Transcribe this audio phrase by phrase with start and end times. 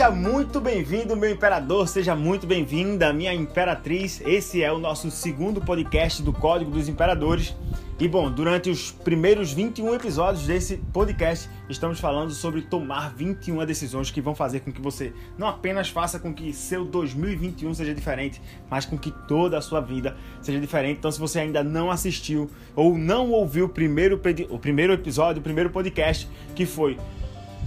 [0.00, 4.22] Seja muito bem-vindo, meu imperador, seja muito bem-vinda, minha imperatriz.
[4.24, 7.54] Esse é o nosso segundo podcast do Código dos Imperadores.
[7.98, 14.10] E bom, durante os primeiros 21 episódios desse podcast, estamos falando sobre tomar 21 decisões
[14.10, 18.40] que vão fazer com que você não apenas faça com que seu 2021 seja diferente,
[18.70, 20.96] mas com que toda a sua vida seja diferente.
[20.96, 25.44] Então, se você ainda não assistiu ou não ouviu o primeiro, o primeiro episódio, o
[25.44, 26.96] primeiro podcast, que foi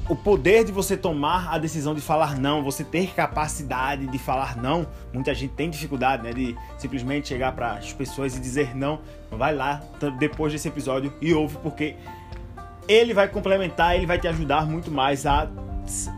[0.09, 4.57] o poder de você tomar a decisão de falar não, você ter capacidade de falar
[4.57, 4.85] não.
[5.13, 8.99] Muita gente tem dificuldade, né, de simplesmente chegar para as pessoas e dizer não.
[9.31, 9.81] Vai lá
[10.19, 11.95] depois desse episódio e ouve porque
[12.87, 15.49] ele vai complementar, ele vai te ajudar muito mais a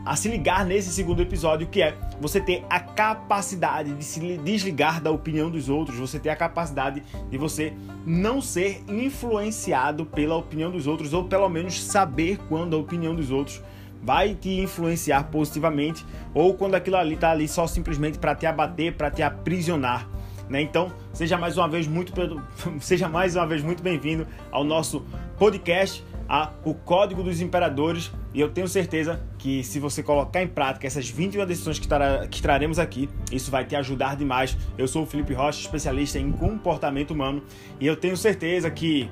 [0.05, 5.01] a se ligar nesse segundo episódio, que é você ter a capacidade de se desligar
[5.01, 7.73] da opinião dos outros, você ter a capacidade de você
[8.05, 13.31] não ser influenciado pela opinião dos outros, ou pelo menos saber quando a opinião dos
[13.31, 13.61] outros
[14.05, 18.93] vai te influenciar positivamente ou quando aquilo ali está ali só simplesmente para te abater,
[18.95, 20.07] para te aprisionar.
[20.47, 20.61] Né?
[20.61, 22.13] Então, seja mais uma vez muito
[22.79, 25.03] seja mais uma vez muito bem-vindo ao nosso
[25.39, 30.47] podcast, a o Código dos Imperadores, e eu tenho certeza que se você colocar em
[30.47, 34.55] prática essas 21 decisões que, tra que traremos aqui, isso vai te ajudar demais.
[34.77, 37.41] Eu sou o Felipe Rocha, especialista em comportamento humano,
[37.79, 39.09] e eu tenho certeza que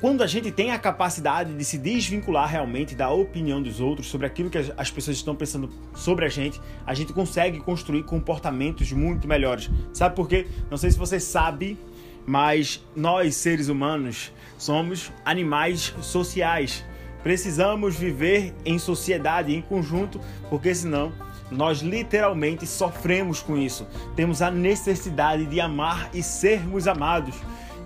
[0.00, 4.26] quando a gente tem a capacidade de se desvincular realmente da opinião dos outros sobre
[4.26, 9.26] aquilo que as pessoas estão pensando sobre a gente, a gente consegue construir comportamentos muito
[9.26, 9.70] melhores.
[9.94, 10.46] Sabe por quê?
[10.70, 11.78] Não sei se você sabe,
[12.26, 16.84] mas nós, seres humanos, somos animais sociais.
[17.22, 21.10] Precisamos viver em sociedade, em conjunto, porque senão
[21.50, 23.86] nós literalmente sofremos com isso.
[24.14, 27.34] Temos a necessidade de amar e sermos amados.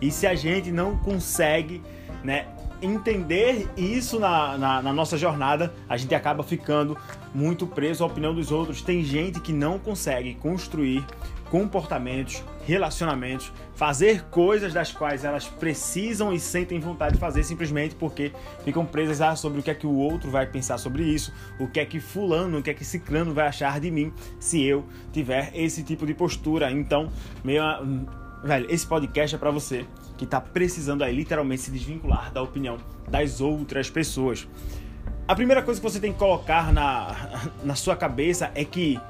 [0.00, 1.80] E se a gente não consegue
[2.22, 2.46] né,
[2.82, 6.96] entender isso na, na, na, nossa jornada, a gente acaba ficando
[7.34, 8.82] muito preso à opinião dos outros.
[8.82, 11.04] Tem gente que não consegue construir
[11.50, 18.32] comportamentos, relacionamentos, fazer coisas das quais elas precisam e sentem vontade de fazer simplesmente porque
[18.64, 21.66] ficam presas a sobre o que é que o outro vai pensar sobre isso, o
[21.66, 24.84] que é que fulano, o que é que ciclano vai achar de mim se eu
[25.12, 26.70] tiver esse tipo de postura.
[26.70, 27.10] Então,
[27.42, 27.62] meio,
[28.44, 29.84] velho, esse podcast é para você
[30.20, 32.76] que está precisando aí literalmente se desvincular da opinião
[33.08, 34.46] das outras pessoas.
[35.26, 39.00] A primeira coisa que você tem que colocar na, na sua cabeça é que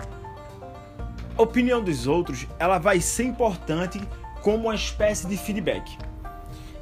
[1.37, 4.00] a opinião dos outros ela vai ser importante
[4.41, 5.99] como uma espécie de feedback.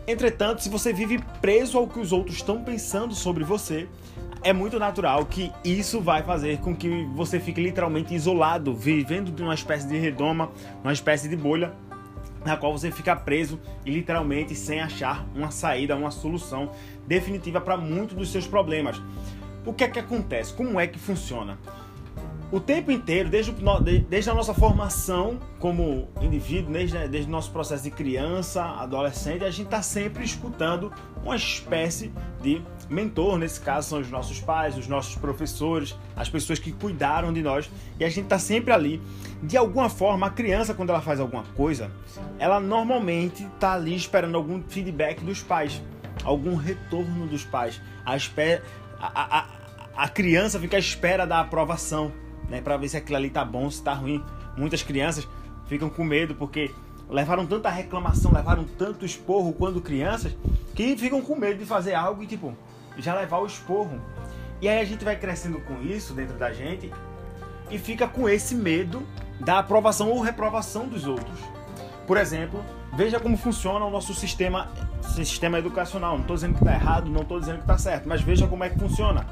[0.06, 3.88] Entretanto, se você vive preso ao que os outros estão pensando sobre você,
[4.42, 9.42] é muito natural que isso vai fazer com que você fique literalmente isolado, vivendo de
[9.42, 10.50] uma espécie de redoma,
[10.84, 11.72] uma espécie de bolha
[12.48, 16.72] na qual você fica preso e literalmente sem achar uma saída, uma solução
[17.06, 19.00] definitiva para muitos dos seus problemas.
[19.64, 20.52] O que é que acontece?
[20.54, 21.58] Como é que funciona?
[22.50, 23.52] o tempo inteiro, desde,
[24.08, 29.50] desde a nossa formação como indivíduo, desde, desde o nosso processo de criança, adolescente, a
[29.50, 30.90] gente está sempre escutando
[31.22, 32.10] uma espécie
[32.40, 33.38] de mentor.
[33.38, 37.70] Nesse caso, são os nossos pais, os nossos professores, as pessoas que cuidaram de nós,
[37.98, 39.00] e a gente está sempre ali.
[39.42, 41.90] De alguma forma, a criança, quando ela faz alguma coisa,
[42.38, 45.82] ela normalmente está ali esperando algum feedback dos pais,
[46.24, 47.80] algum retorno dos pais.
[48.04, 48.62] A, espera,
[49.00, 49.46] a, a,
[49.96, 52.12] a criança fica à espera da aprovação
[52.48, 54.22] né, para ver se aquilo ali tá bom, se tá ruim.
[54.56, 55.28] Muitas crianças
[55.66, 56.70] ficam com medo porque
[57.08, 60.36] levaram tanta reclamação, levaram tanto esporro quando crianças,
[60.74, 62.54] que ficam com medo de fazer algo e tipo,
[62.98, 64.00] já levar o esporro.
[64.60, 66.92] E aí a gente vai crescendo com isso dentro da gente
[67.70, 69.06] e fica com esse medo
[69.40, 71.38] da aprovação ou reprovação dos outros.
[72.06, 72.64] Por exemplo,
[72.94, 74.68] veja como funciona o nosso sistema,
[75.02, 76.14] sistema educacional.
[76.14, 78.64] Não estou dizendo que está errado, não estou dizendo que está certo, mas veja como
[78.64, 79.26] é que funciona.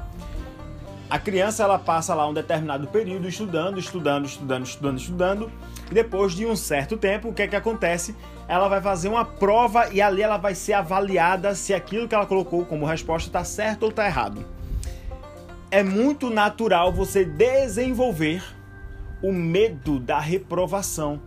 [1.09, 5.51] A criança ela passa lá um determinado período estudando, estudando, estudando, estudando, estudando,
[5.89, 8.13] e depois de um certo tempo, o que é que acontece?
[8.45, 12.25] Ela vai fazer uma prova e ali ela vai ser avaliada se aquilo que ela
[12.25, 14.45] colocou como resposta está certo ou está errado.
[15.71, 18.43] É muito natural você desenvolver
[19.23, 21.21] o medo da reprovação.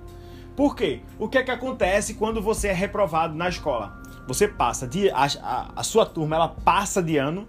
[0.55, 1.01] Por quê?
[1.19, 3.99] O que é que acontece quando você é reprovado na escola?
[4.27, 7.49] Você passa de a, a, a sua turma ela passa de ano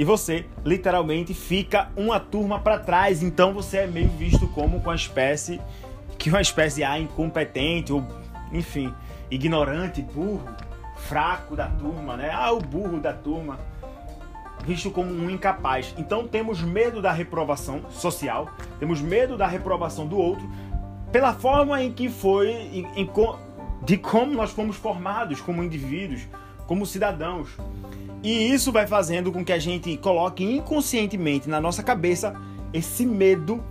[0.00, 3.22] e você literalmente fica uma turma para trás.
[3.22, 5.60] Então você é meio visto como uma espécie
[6.16, 8.02] que uma espécie de ah, incompetente ou
[8.50, 8.94] enfim,
[9.30, 10.48] ignorante, burro,
[10.96, 12.30] fraco da turma, né?
[12.32, 13.58] Ah, o burro da turma,
[14.64, 15.94] visto como um incapaz.
[15.98, 18.48] Então temos medo da reprovação social,
[18.78, 20.50] temos medo da reprovação do outro
[21.12, 23.10] pela forma em que foi em, em,
[23.82, 26.26] de como nós fomos formados como indivíduos,
[26.66, 27.50] como cidadãos.
[28.22, 32.34] E isso vai fazendo com que a gente coloque inconscientemente na nossa cabeça
[32.72, 33.62] esse medo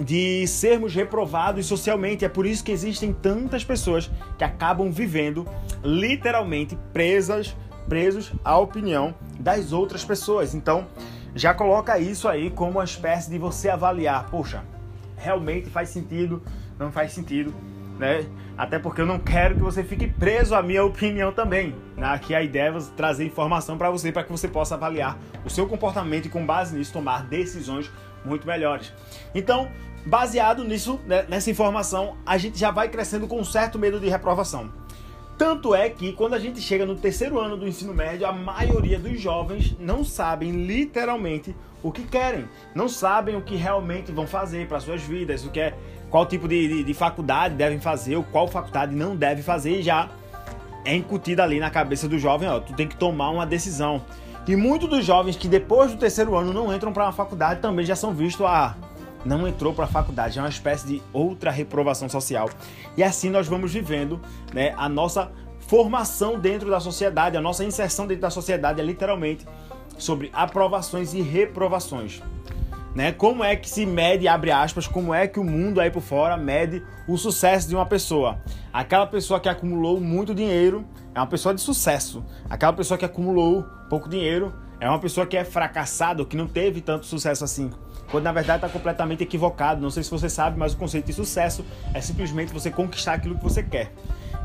[0.00, 2.24] de sermos reprovados socialmente.
[2.24, 5.46] É por isso que existem tantas pessoas que acabam vivendo
[5.84, 7.54] literalmente presas,
[7.88, 10.54] presos à opinião das outras pessoas.
[10.54, 10.86] Então,
[11.34, 14.64] já coloca isso aí como uma espécie de você avaliar, poxa,
[15.16, 16.42] realmente faz sentido,
[16.78, 17.54] não faz sentido,
[17.98, 18.24] né?
[18.56, 21.74] Até porque eu não quero que você fique preso à minha opinião também.
[21.96, 22.06] Né?
[22.06, 25.66] Aqui a ideia é trazer informação para você, para que você possa avaliar o seu
[25.66, 27.90] comportamento e com base nisso tomar decisões
[28.24, 28.92] muito melhores.
[29.34, 29.68] Então,
[30.04, 34.08] baseado nisso, né, nessa informação, a gente já vai crescendo com um certo medo de
[34.08, 34.70] reprovação.
[35.36, 38.98] Tanto é que quando a gente chega no terceiro ano do ensino médio, a maioria
[38.98, 44.66] dos jovens não sabem literalmente o que querem, não sabem o que realmente vão fazer
[44.66, 45.74] para suas vidas, o que é,
[46.10, 49.82] qual tipo de, de, de faculdade devem fazer, ou qual faculdade não deve fazer, e
[49.82, 50.08] já
[50.84, 54.02] é incutida ali na cabeça do jovem, ó, tu tem que tomar uma decisão.
[54.46, 57.84] E muitos dos jovens que depois do terceiro ano não entram para uma faculdade também
[57.84, 58.74] já são vistos a
[59.24, 62.48] não entrou para a faculdade, é uma espécie de outra reprovação social.
[62.96, 64.20] E assim nós vamos vivendo
[64.54, 69.46] né, a nossa formação dentro da sociedade, a nossa inserção dentro da sociedade é literalmente
[69.98, 72.22] sobre aprovações e reprovações.
[72.98, 73.12] Né?
[73.12, 76.36] Como é que se mede, abre aspas, como é que o mundo aí por fora
[76.36, 78.40] mede o sucesso de uma pessoa?
[78.72, 80.84] Aquela pessoa que acumulou muito dinheiro
[81.14, 82.24] é uma pessoa de sucesso.
[82.50, 86.80] Aquela pessoa que acumulou pouco dinheiro é uma pessoa que é fracassada, que não teve
[86.80, 87.70] tanto sucesso assim
[88.10, 89.80] quando na verdade está completamente equivocado.
[89.80, 91.64] Não sei se você sabe, mas o conceito de sucesso
[91.94, 93.92] é simplesmente você conquistar aquilo que você quer.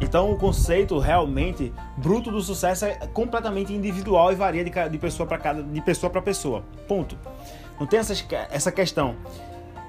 [0.02, 5.38] Então, o conceito realmente bruto do sucesso é completamente individual e varia de pessoa para
[5.38, 6.64] cada, de pessoa para pessoa.
[6.88, 7.18] Ponto.
[7.80, 8.14] Não tem essa,
[8.50, 9.16] essa questão.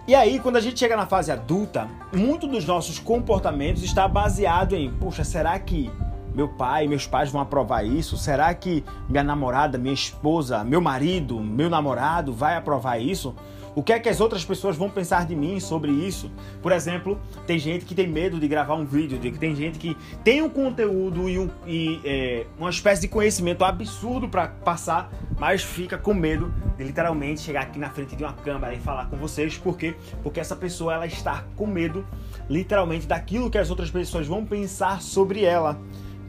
[0.06, 4.74] E aí, quando a gente chega na fase adulta, muito dos nossos comportamentos está baseado
[4.74, 5.90] em, puxa, será que
[6.34, 8.16] meu pai, meus pais vão aprovar isso?
[8.16, 13.34] Será que minha namorada, minha esposa, meu marido, meu namorado vai aprovar isso?
[13.74, 16.30] O que é que as outras pessoas vão pensar de mim sobre isso?
[16.62, 20.42] Por exemplo, tem gente que tem medo de gravar um vídeo, tem gente que tem
[20.42, 25.98] um conteúdo e, um, e é, uma espécie de conhecimento absurdo para passar, mas fica
[25.98, 29.58] com medo de literalmente chegar aqui na frente de uma câmera e falar com vocês.
[29.58, 29.96] Por quê?
[30.22, 32.06] Porque essa pessoa ela está com medo,
[32.48, 35.80] literalmente, daquilo que as outras pessoas vão pensar sobre ela.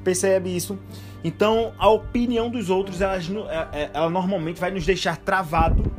[0.04, 0.80] Percebe isso?
[1.24, 5.92] Então, a opinião dos outros, ela, é, é, ela normalmente vai nos deixar travado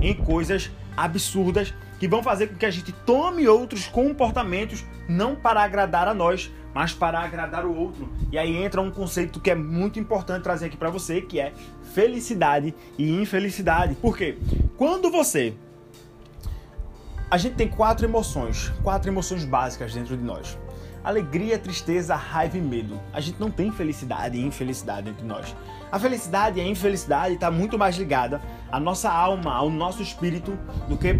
[0.00, 5.62] em coisas absurdas que vão fazer com que a gente tome outros comportamentos não para
[5.62, 8.12] agradar a nós, mas para agradar o outro.
[8.32, 11.52] E aí entra um conceito que é muito importante trazer aqui para você, que é
[11.94, 13.94] felicidade e infelicidade.
[13.94, 14.36] Por quê?
[14.76, 15.54] Quando você
[17.30, 20.56] a gente tem quatro emoções, quatro emoções básicas dentro de nós
[21.04, 22.98] alegria, tristeza, raiva e medo.
[23.12, 25.54] A gente não tem felicidade e infelicidade entre nós.
[25.92, 28.40] A felicidade e a infelicidade está muito mais ligada
[28.72, 30.58] à nossa alma, ao nosso espírito,
[30.88, 31.14] do que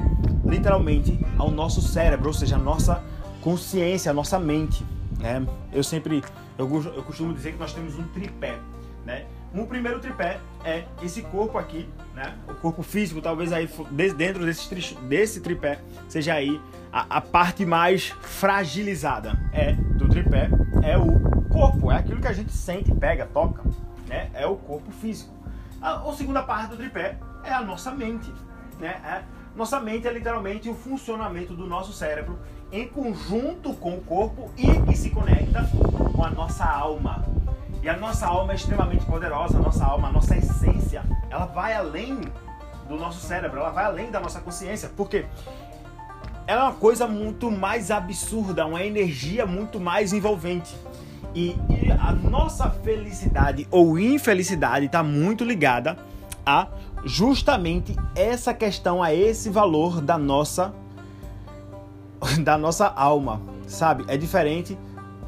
[0.45, 3.05] literalmente ao nosso cérebro, ou seja, à nossa
[3.43, 4.85] consciência, à nossa mente.
[5.19, 5.47] Né?
[5.73, 6.25] Eu sempre,
[6.59, 8.59] eu, eu costumo dizer que nós temos um tripé.
[9.05, 9.27] Né?
[9.55, 12.35] Um primeiro tripé é esse corpo aqui, né?
[12.49, 13.69] O corpo físico, talvez aí
[14.17, 16.61] dentro desse, desse tripé seja aí
[16.93, 20.49] a, a parte mais fragilizada é do tripé
[20.83, 23.63] é o corpo, é aquilo que a gente sente, pega, toca,
[24.07, 24.31] né?
[24.35, 25.33] É o corpo físico.
[25.81, 28.33] A, a segunda parte do tripé é a nossa mente,
[28.79, 29.01] né?
[29.05, 29.23] É,
[29.55, 32.39] nossa mente é literalmente o funcionamento do nosso cérebro
[32.73, 35.69] em conjunto com o corpo e que se conecta
[36.13, 37.25] com a nossa alma,
[37.85, 41.75] e a nossa alma é extremamente poderosa, a nossa alma, a nossa essência, ela vai
[41.75, 42.19] além
[42.89, 44.91] do nosso cérebro, ela vai além da nossa consciência.
[44.97, 45.27] Porque
[46.47, 50.75] ela é uma coisa muito mais absurda, uma energia muito mais envolvente.
[51.35, 55.99] E, e a nossa felicidade ou infelicidade está muito ligada
[56.47, 56.69] a
[57.05, 60.75] justamente essa questão, a esse valor da nossa
[62.41, 64.07] da nossa alma, sabe?
[64.09, 64.79] É diferente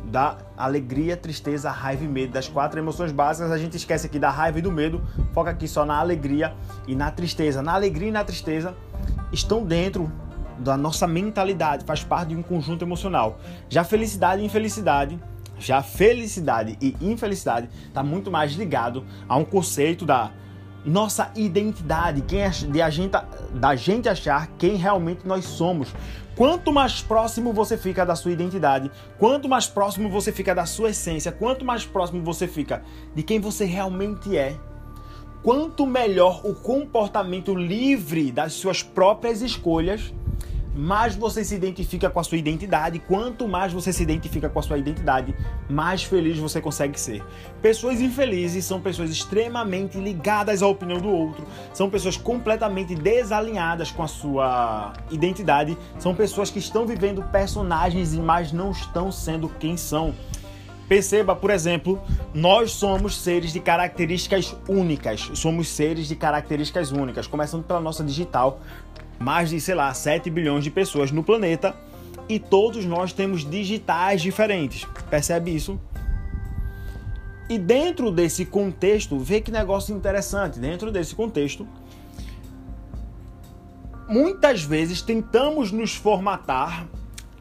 [0.07, 2.33] da alegria, tristeza, raiva e medo.
[2.33, 5.67] Das quatro emoções básicas, a gente esquece aqui da raiva e do medo, foca aqui
[5.67, 6.55] só na alegria
[6.87, 7.63] e na tristeza.
[7.63, 8.75] Na alegria e na tristeza
[9.33, 10.11] estão dentro
[10.59, 13.39] da nossa mentalidade, faz parte de um conjunto emocional.
[13.69, 15.19] Já felicidade e infelicidade,
[15.59, 20.31] já felicidade e infelicidade está muito mais ligado a um conceito da
[20.85, 23.17] nossa identidade, quem é, de a gente,
[23.55, 25.93] da gente achar quem realmente nós somos.
[26.37, 30.91] Quanto mais próximo você fica da sua identidade, quanto mais próximo você fica da sua
[30.91, 32.83] essência, quanto mais próximo você fica
[33.15, 34.55] de quem você realmente é,
[35.43, 40.13] quanto melhor o comportamento livre das suas próprias escolhas,
[40.77, 42.99] mais você se identifica com a sua identidade.
[42.99, 45.35] Quanto mais você se identifica com a sua identidade,
[45.69, 47.25] mais feliz você consegue ser.
[47.63, 54.03] Pessoas infelizes são pessoas extremamente ligadas à opinião do outro, são pessoas completamente desalinhadas com
[54.03, 60.15] a sua identidade, são pessoas que estão vivendo personagens mas não estão sendo quem são.
[60.89, 62.01] Perceba, por exemplo,
[62.33, 65.31] nós somos seres de características únicas.
[65.35, 68.61] Somos seres de características únicas, começando pela nossa digital.
[69.19, 71.75] Mais de, sei lá, 7 bilhões de pessoas no planeta
[72.29, 74.87] e todos nós temos digitais diferentes.
[75.09, 75.81] Percebe isso?
[77.49, 80.59] E dentro desse contexto, vê que negócio interessante.
[80.59, 81.67] Dentro desse contexto,
[84.09, 86.87] muitas vezes tentamos nos formatar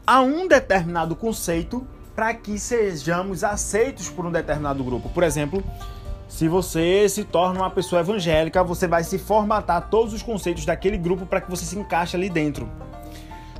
[0.06, 1.86] a um determinado conceito
[2.16, 5.10] para que sejamos aceitos por um determinado grupo.
[5.10, 5.62] Por exemplo,
[6.26, 10.96] se você se torna uma pessoa evangélica, você vai se formatar todos os conceitos daquele
[10.96, 12.66] grupo para que você se encaixe ali dentro.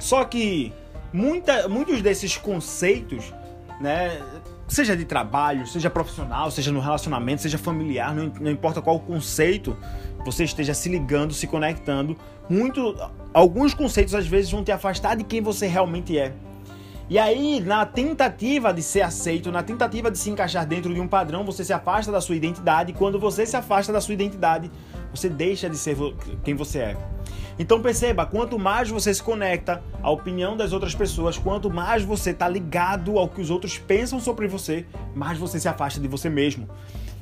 [0.01, 0.73] Só que
[1.13, 3.31] muita, muitos desses conceitos,
[3.79, 4.23] né,
[4.67, 9.77] seja de trabalho, seja profissional, seja no relacionamento, seja familiar, não, não importa qual conceito
[10.25, 12.17] você esteja se ligando, se conectando,
[12.49, 12.97] muito,
[13.35, 16.33] alguns conceitos às vezes vão te afastar de quem você realmente é.
[17.09, 21.07] E aí, na tentativa de ser aceito, na tentativa de se encaixar dentro de um
[21.07, 22.91] padrão, você se afasta da sua identidade.
[22.91, 24.69] E quando você se afasta da sua identidade,
[25.15, 25.97] você deixa de ser
[26.43, 26.97] quem você é.
[27.59, 32.31] Então perceba, quanto mais você se conecta à opinião das outras pessoas, quanto mais você
[32.31, 34.85] está ligado ao que os outros pensam sobre você,
[35.15, 36.69] mais você se afasta de você mesmo.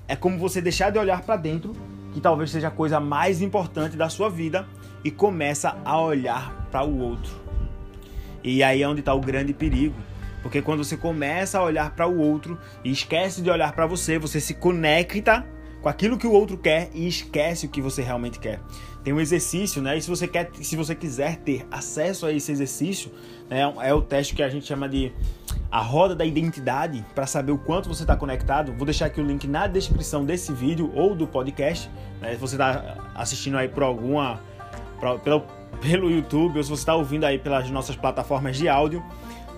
[0.09, 1.73] É como você deixar de olhar para dentro,
[2.13, 4.67] que talvez seja a coisa mais importante da sua vida,
[5.05, 7.44] e começa a olhar para o outro.
[8.45, 9.97] E aí é onde está o grande perigo.
[10.43, 14.19] Porque quando você começa a olhar para o outro e esquece de olhar para você,
[14.19, 15.47] você se conecta
[15.81, 18.61] com aquilo que o outro quer e esquece o que você realmente quer.
[19.03, 19.97] Tem um exercício, né?
[19.97, 23.11] E se você quer, se você quiser ter acesso a esse exercício,
[23.51, 25.13] né, é o teste que a gente chama de
[25.71, 28.73] a roda da identidade para saber o quanto você está conectado.
[28.73, 31.91] Vou deixar aqui o link na descrição desse vídeo ou do podcast.
[32.21, 32.33] Né?
[32.33, 34.41] Se você está assistindo aí por alguma,
[35.01, 35.45] por, pelo,
[35.81, 39.03] pelo YouTube ou se você está ouvindo aí pelas nossas plataformas de áudio,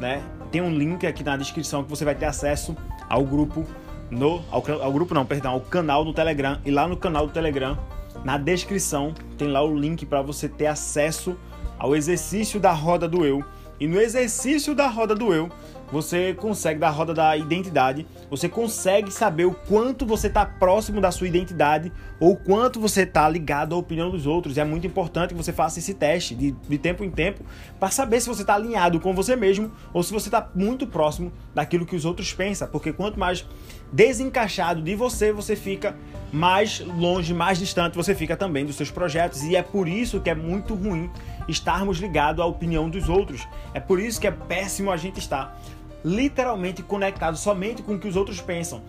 [0.00, 0.22] né?
[0.50, 2.76] Tem um link aqui na descrição que você vai ter acesso
[3.08, 3.64] ao grupo
[4.10, 7.32] no ao, ao grupo não, perdão, ao canal do Telegram e lá no canal do
[7.32, 7.76] Telegram,
[8.24, 11.36] na descrição tem lá o link para você ter acesso
[11.78, 13.44] ao exercício da roda do eu.
[13.78, 15.50] E no exercício da roda do eu,
[15.90, 21.10] você consegue, da roda da identidade, você consegue saber o quanto você está próximo da
[21.10, 24.56] sua identidade ou quanto você está ligado à opinião dos outros.
[24.56, 27.44] E é muito importante que você faça esse teste de, de tempo em tempo
[27.78, 31.32] para saber se você está alinhado com você mesmo ou se você está muito próximo
[31.54, 32.68] daquilo que os outros pensam.
[32.68, 33.46] Porque quanto mais
[33.92, 35.96] desencaixado de você você fica,
[36.32, 39.42] mais longe, mais distante você fica também dos seus projetos.
[39.42, 41.10] E é por isso que é muito ruim
[41.48, 43.46] estarmos ligados à opinião dos outros.
[43.72, 45.56] É por isso que é péssimo a gente estar
[46.06, 48.80] literalmente conectado somente com o que os outros pensam.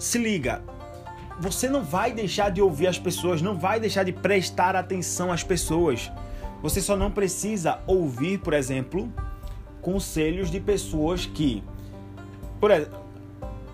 [0.00, 0.64] Se liga,
[1.38, 5.44] você não vai deixar de ouvir as pessoas, não vai deixar de prestar atenção às
[5.44, 6.10] pessoas.
[6.60, 9.12] Você só não precisa ouvir, por exemplo,
[9.80, 11.62] conselhos de pessoas que.
[12.58, 12.98] Por exemplo,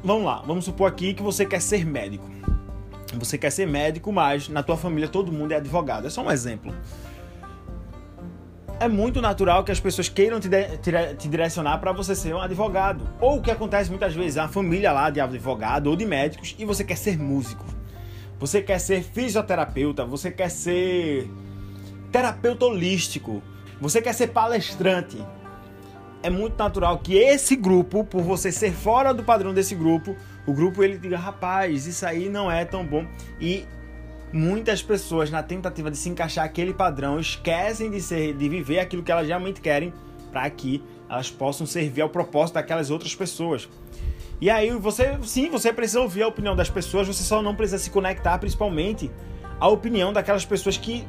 [0.04, 2.28] vamos lá, vamos supor aqui que você quer ser médico.
[3.14, 6.06] Você quer ser médico, mas na tua família todo mundo é advogado.
[6.06, 6.74] É só um exemplo
[8.80, 12.34] é muito natural que as pessoas queiram te, de, te, te direcionar para você ser
[12.34, 13.06] um advogado.
[13.20, 16.64] Ou o que acontece muitas vezes, uma família lá de advogado ou de médicos e
[16.64, 17.64] você quer ser músico.
[18.38, 21.30] Você quer ser fisioterapeuta, você quer ser
[22.10, 23.42] terapeuta holístico,
[23.78, 25.22] você quer ser palestrante.
[26.22, 30.54] É muito natural que esse grupo, por você ser fora do padrão desse grupo, o
[30.54, 33.06] grupo ele diga, rapaz, isso aí não é tão bom.
[33.38, 33.66] E
[34.32, 39.02] muitas pessoas, na tentativa de se encaixar aquele padrão, esquecem de, ser, de viver aquilo
[39.02, 39.92] que elas realmente querem
[40.30, 43.68] para que elas possam servir ao propósito daquelas outras pessoas.
[44.40, 47.78] E aí você, sim, você precisa ouvir a opinião das pessoas, você só não precisa
[47.78, 49.10] se conectar principalmente
[49.58, 51.04] à opinião daquelas pessoas que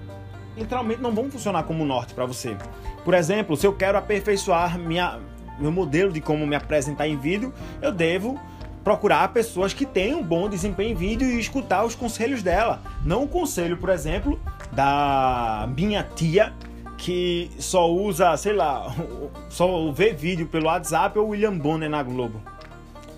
[0.58, 2.58] literalmente não vão funcionar como norte para você.
[3.06, 5.20] Por exemplo, se eu quero aperfeiçoar minha,
[5.60, 8.40] meu modelo de como me apresentar em vídeo, eu devo
[8.84, 12.82] procurar pessoas que tenham um bom desempenho em vídeo e escutar os conselhos dela.
[13.06, 14.40] Não o conselho, por exemplo,
[14.72, 16.54] da minha tia
[16.98, 18.96] que só usa, sei lá,
[19.50, 22.42] só vê vídeo pelo WhatsApp ou William Bonner na Globo.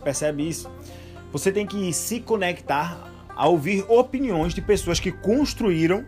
[0.04, 0.70] Percebe isso?
[1.32, 2.98] Você tem que se conectar
[3.36, 6.06] a ouvir opiniões de pessoas que construíram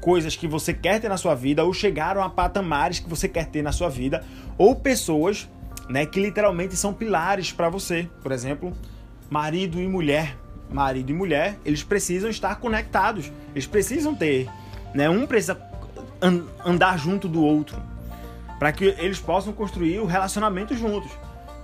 [0.00, 3.46] coisas que você quer ter na sua vida ou chegaram a patamares que você quer
[3.46, 4.24] ter na sua vida
[4.58, 5.48] ou pessoas
[5.88, 8.08] né, que literalmente são pilares para você.
[8.22, 8.72] Por exemplo,
[9.30, 10.36] marido e mulher.
[10.70, 13.30] Marido e mulher, eles precisam estar conectados.
[13.52, 14.48] Eles precisam ter,
[14.94, 15.08] né?
[15.10, 15.60] Um precisa
[16.64, 17.76] andar junto do outro.
[18.58, 21.10] para que eles possam construir o relacionamento juntos.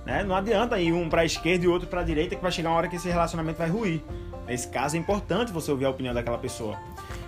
[0.05, 0.23] Né?
[0.23, 2.69] Não adianta ir um para a esquerda e outro para a direita que vai chegar
[2.69, 4.03] uma hora que esse relacionamento vai ruir.
[4.47, 6.77] Nesse caso é importante você ouvir a opinião daquela pessoa.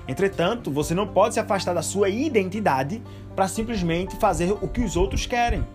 [0.07, 3.01] Entretanto, você não pode se afastar da sua identidade
[3.35, 5.65] para simplesmente fazer o que os outros querem.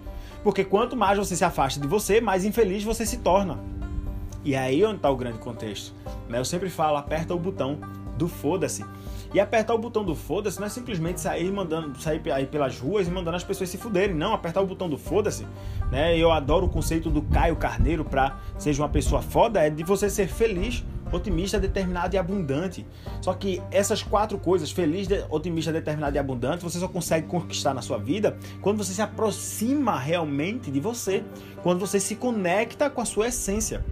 [0.43, 3.59] Porque quanto mais você se afasta de você, mais infeliz você se torna.
[4.45, 5.93] E é aí onde está o grande contexto.
[6.29, 6.39] Né?
[6.39, 7.79] Eu sempre falo, aperta o botão
[8.17, 8.85] do foda-se.
[9.33, 13.07] E apertar o botão do foda-se não é simplesmente sair mandando sair aí pelas ruas
[13.07, 15.47] e mandando as pessoas se fuderem, não, apertar o botão do foda-se,
[15.93, 16.17] né?
[16.17, 20.09] Eu adoro o conceito do Caio Carneiro para seja uma pessoa foda é de você
[20.09, 22.87] ser feliz, otimista, determinado e abundante.
[23.21, 27.83] Só que essas quatro coisas, feliz, otimista, determinado e abundante, você só consegue conquistar na
[27.83, 31.25] sua vida quando você se aproxima realmente de você,
[31.63, 33.85] quando você se conecta com a sua essência.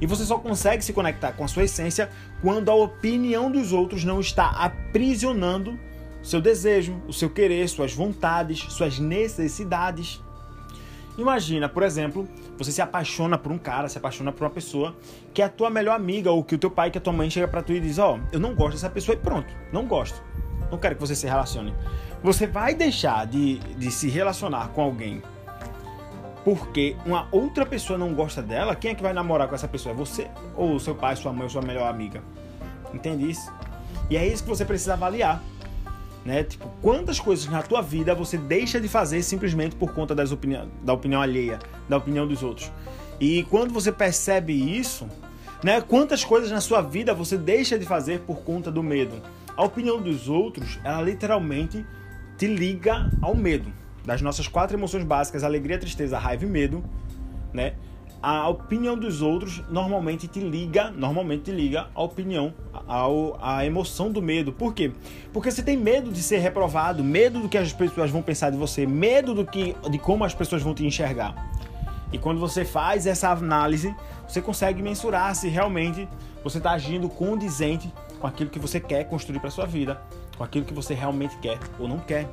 [0.00, 4.04] E você só consegue se conectar com a sua essência quando a opinião dos outros
[4.04, 5.78] não está aprisionando
[6.22, 10.21] seu desejo, o seu querer, suas vontades, suas necessidades.
[11.18, 12.26] Imagina, por exemplo,
[12.56, 14.96] você se apaixona por um cara, se apaixona por uma pessoa
[15.34, 17.28] que é a tua melhor amiga ou que o teu pai, que a tua mãe
[17.28, 19.86] chega para tu e diz: "Ó, oh, eu não gosto dessa pessoa" e pronto, não
[19.86, 20.22] gosto.
[20.70, 21.74] Não quero que você se relacione.
[22.22, 25.22] Você vai deixar de, de se relacionar com alguém
[26.44, 29.94] porque uma outra pessoa não gosta dela, quem é que vai namorar com essa pessoa?
[29.94, 32.22] É você ou seu pai, sua mãe, sua melhor amiga?
[32.92, 33.52] Entende isso?
[34.10, 35.42] E é isso que você precisa avaliar.
[36.24, 36.44] Né?
[36.44, 40.68] Tipo, quantas coisas na tua vida você deixa de fazer simplesmente por conta das opinião,
[40.82, 42.70] da opinião alheia, da opinião dos outros.
[43.20, 45.08] E quando você percebe isso,
[45.62, 45.80] né?
[45.80, 49.22] Quantas coisas na sua vida você deixa de fazer por conta do medo?
[49.56, 51.86] A opinião dos outros, ela literalmente
[52.36, 53.72] te liga ao medo
[54.04, 56.82] das nossas quatro emoções básicas, alegria, tristeza, raiva e medo,
[57.52, 57.74] né?
[58.22, 62.54] A opinião dos outros normalmente te liga, normalmente te liga a opinião,
[62.86, 64.52] ao, a emoção do medo.
[64.52, 64.92] Por quê?
[65.32, 68.56] Porque você tem medo de ser reprovado, medo do que as pessoas vão pensar de
[68.56, 71.50] você, medo do que, de como as pessoas vão te enxergar.
[72.12, 73.92] E quando você faz essa análise,
[74.28, 76.08] você consegue mensurar se realmente
[76.44, 80.00] você está agindo condizente com aquilo que você quer construir para sua vida,
[80.36, 82.28] com aquilo que você realmente quer ou não quer.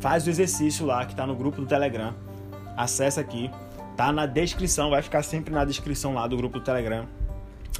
[0.00, 2.12] Faz o exercício lá que está no grupo do Telegram.
[2.76, 3.50] Acesse aqui,
[4.00, 7.04] tá na descrição, vai ficar sempre na descrição lá do grupo do Telegram.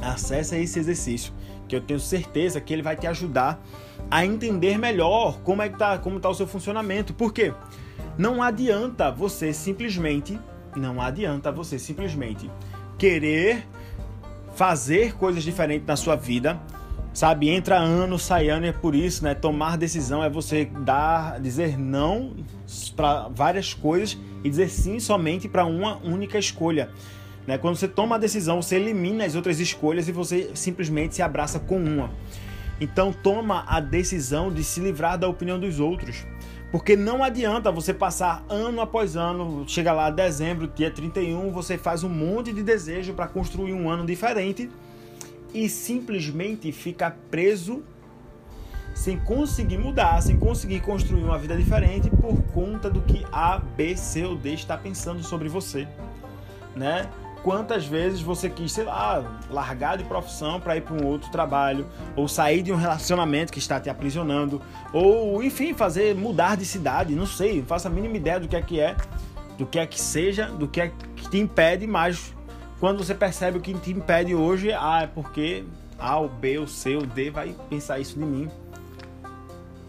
[0.02, 1.32] Acesse esse exercício,
[1.66, 3.58] que eu tenho certeza que ele vai te ajudar
[4.10, 7.14] a entender melhor como é que tá, como tá o seu funcionamento.
[7.14, 7.54] Por quê?
[8.18, 10.38] Não adianta você simplesmente,
[10.76, 12.50] não adianta você simplesmente
[12.98, 13.66] querer
[14.54, 16.60] fazer coisas diferentes na sua vida
[17.12, 19.34] Sabe, entra ano, sai ano, é por isso, né?
[19.34, 22.36] Tomar decisão é você dar, dizer não
[22.94, 26.90] para várias coisas e dizer sim somente para uma única escolha.
[27.46, 27.58] Né?
[27.58, 31.58] Quando você toma a decisão, você elimina as outras escolhas e você simplesmente se abraça
[31.58, 32.10] com uma.
[32.80, 36.24] Então toma a decisão de se livrar da opinião dos outros.
[36.70, 42.04] Porque não adianta você passar ano após ano, chega lá dezembro, dia 31, você faz
[42.04, 44.70] um monte de desejo para construir um ano diferente
[45.52, 47.82] e simplesmente fica preso
[48.94, 53.96] sem conseguir mudar, sem conseguir construir uma vida diferente por conta do que A, B,
[53.96, 55.86] C ou D está pensando sobre você,
[56.74, 57.08] né?
[57.42, 61.86] Quantas vezes você quis, sei lá, largar de profissão para ir para um outro trabalho,
[62.14, 64.60] ou sair de um relacionamento que está te aprisionando,
[64.92, 68.60] ou enfim, fazer mudar de cidade, não sei, não a mínima ideia do que é
[68.60, 68.94] que é,
[69.56, 72.34] do que é que seja, do que é que te impede, mas
[72.78, 75.64] quando você percebe o que te impede hoje, ah, é porque
[75.98, 78.50] A, B, C, o D vai pensar isso de mim.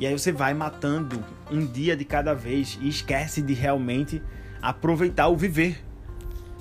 [0.01, 4.19] E aí você vai matando um dia de cada vez e esquece de realmente
[4.59, 5.85] aproveitar o viver.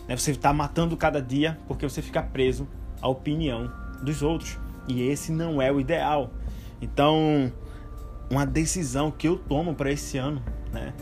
[0.06, 0.14] Né?
[0.14, 2.68] Você está matando cada dia porque você fica preso
[3.00, 3.72] à opinião
[4.02, 4.58] dos outros.
[4.86, 6.30] E esse não é o ideal.
[6.82, 7.50] Então,
[8.30, 10.92] uma decisão que eu tomo para esse ano, né?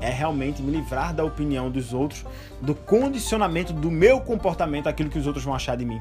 [0.00, 2.24] é realmente me livrar da opinião dos outros,
[2.62, 6.00] do condicionamento do meu comportamento, aquilo que os outros vão achar de mim.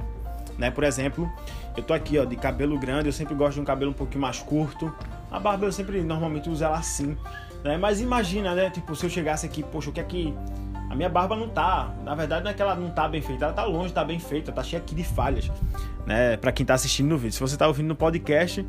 [0.58, 0.72] Né?
[0.72, 1.30] Por exemplo,
[1.76, 4.22] eu tô aqui ó, de cabelo grande, eu sempre gosto de um cabelo um pouquinho
[4.22, 4.90] mais curto.
[5.32, 7.18] A barba eu sempre normalmente uso ela assim.
[7.64, 7.78] Né?
[7.78, 8.70] Mas imagina, né?
[8.70, 10.34] Tipo, se eu chegasse aqui, poxa, o que é que.
[10.90, 11.94] A minha barba não tá.
[12.04, 14.20] Na verdade, não é que ela não tá bem feita, ela tá longe, tá bem
[14.20, 15.50] feita, tá cheia aqui de falhas.
[16.06, 16.36] Né?
[16.36, 17.34] Pra quem tá assistindo no vídeo.
[17.34, 18.66] Se você tá ouvindo no podcast,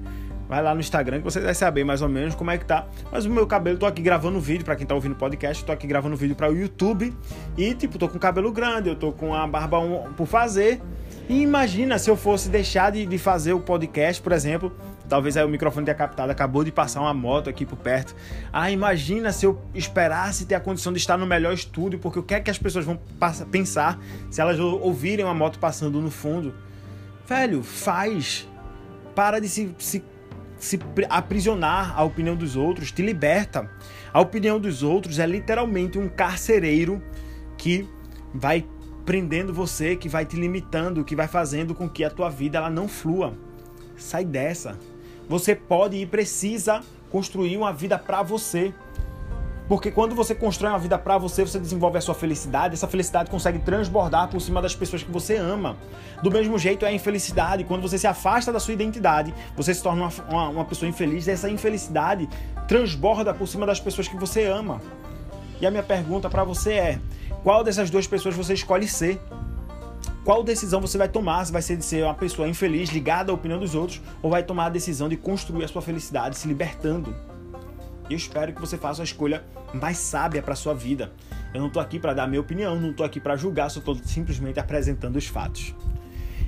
[0.53, 2.87] Vai lá no Instagram que você vai saber mais ou menos como é que tá.
[3.11, 5.87] Mas o meu cabelo, tô aqui gravando vídeo para quem tá ouvindo podcast, tô aqui
[5.87, 7.17] gravando vídeo para o YouTube
[7.57, 9.79] e tipo, tô com cabelo grande, eu tô com a barba
[10.15, 10.83] por fazer.
[11.27, 14.71] E imagina se eu fosse deixar de, de fazer o podcast, por exemplo,
[15.13, 18.17] talvez aí o microfone tenha captado, acabou de passar uma moto aqui por perto.
[18.51, 22.23] Ah, imagina se eu esperasse ter a condição de estar no melhor estúdio, porque o
[22.23, 22.99] que é que as pessoas vão
[23.51, 26.55] pensar se elas ouvirem uma moto passando no fundo?
[27.29, 28.49] Velho, faz.
[29.15, 30.03] Para de se, se
[30.57, 30.79] se
[31.11, 33.69] aprisionar à opinião dos outros te liberta.
[34.15, 37.03] A opinião dos outros é literalmente um carcereiro
[37.59, 37.87] que
[38.33, 38.65] vai
[39.05, 42.71] prendendo você, que vai te limitando, que vai fazendo com que a tua vida ela
[42.71, 43.37] não flua.
[43.95, 44.79] Sai dessa.
[45.29, 46.81] Você pode e precisa
[47.11, 48.73] construir uma vida para você.
[49.69, 53.31] Porque quando você constrói uma vida para você, você desenvolve a sua felicidade, essa felicidade
[53.31, 55.77] consegue transbordar por cima das pessoas que você ama.
[56.23, 59.83] Do mesmo jeito é a infelicidade, quando você se afasta da sua identidade, você se
[59.83, 62.29] torna uma, uma, uma pessoa infeliz, essa infelicidade
[62.67, 64.81] transborda por cima das pessoas que você ama.
[65.61, 66.99] E a minha pergunta para você é:
[67.43, 69.21] qual dessas duas pessoas você escolhe ser?
[70.25, 71.45] Qual decisão você vai tomar?
[71.45, 74.45] Se vai ser de ser uma pessoa infeliz, ligada à opinião dos outros, ou vai
[74.45, 77.15] tomar a decisão de construir a sua felicidade, se libertando?
[78.09, 81.13] E eu espero que você faça a escolha mais sábia para sua vida.
[81.53, 83.97] Eu não estou aqui para dar minha opinião, não estou aqui para julgar, só estou
[83.97, 85.75] simplesmente apresentando os fatos.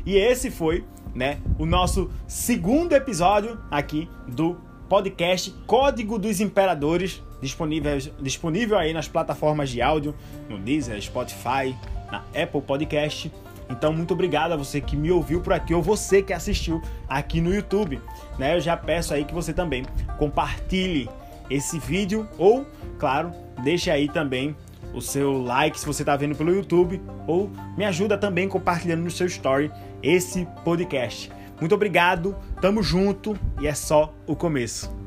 [0.06, 0.84] E esse foi,
[1.14, 4.56] né, o nosso segundo episódio aqui do
[4.88, 10.14] podcast Código dos Imperadores, disponível, disponível aí nas plataformas de áudio,
[10.48, 11.74] no Deezer, Spotify,
[12.12, 13.32] na Apple Podcast.
[13.68, 17.40] Então, muito obrigado a você que me ouviu por aqui ou você que assistiu aqui
[17.40, 18.00] no YouTube.
[18.38, 18.56] Né?
[18.56, 19.84] Eu já peço aí que você também
[20.18, 21.08] compartilhe
[21.50, 22.66] esse vídeo ou,
[22.98, 24.56] claro, deixe aí também
[24.92, 29.10] o seu like se você está vendo pelo YouTube ou me ajuda também compartilhando no
[29.10, 29.70] seu story
[30.02, 31.30] esse podcast.
[31.60, 35.03] Muito obrigado, tamo junto e é só o começo.